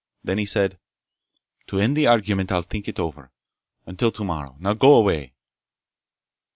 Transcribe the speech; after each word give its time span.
Then 0.23 0.39
he 0.39 0.47
said: 0.47 0.79
"To 1.67 1.77
end 1.79 1.95
the 1.95 2.07
argument 2.07 2.51
I'll 2.51 2.63
think 2.63 2.87
it 2.87 2.99
over. 2.99 3.31
Until 3.85 4.11
tomorrow. 4.11 4.55
Now 4.59 4.73
go 4.73 4.95
away!" 4.95 5.35